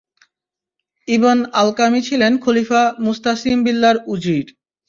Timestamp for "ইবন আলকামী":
1.07-2.01